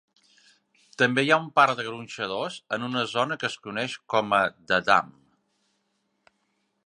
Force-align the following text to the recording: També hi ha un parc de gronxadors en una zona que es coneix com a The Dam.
També 1.01 1.23
hi 1.25 1.27
ha 1.33 1.37
un 1.41 1.45
parc 1.59 1.75
de 1.79 1.85
gronxadors 1.87 2.57
en 2.77 2.87
una 2.89 3.05
zona 3.13 3.39
que 3.43 3.49
es 3.53 3.59
coneix 3.67 3.97
com 4.15 4.35
a 4.41 4.41
The 4.73 4.79
Dam. 4.89 5.13